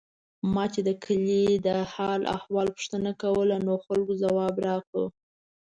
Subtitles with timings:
[0.53, 5.05] ما چې د کلي د حال او احوال پوښتنه کوله، نو خلکو ځواب راکړو.